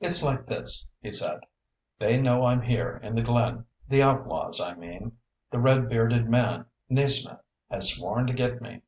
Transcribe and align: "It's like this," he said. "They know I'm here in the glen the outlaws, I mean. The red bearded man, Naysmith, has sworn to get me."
"It's 0.00 0.22
like 0.22 0.46
this," 0.46 0.88
he 1.02 1.10
said. 1.10 1.40
"They 1.98 2.18
know 2.18 2.46
I'm 2.46 2.62
here 2.62 2.98
in 3.04 3.12
the 3.14 3.20
glen 3.20 3.66
the 3.86 4.02
outlaws, 4.02 4.58
I 4.58 4.72
mean. 4.74 5.18
The 5.50 5.58
red 5.60 5.86
bearded 5.86 6.30
man, 6.30 6.64
Naysmith, 6.88 7.42
has 7.70 7.92
sworn 7.92 8.26
to 8.28 8.32
get 8.32 8.62
me." 8.62 8.80